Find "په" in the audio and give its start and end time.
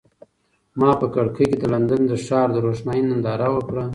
1.01-1.07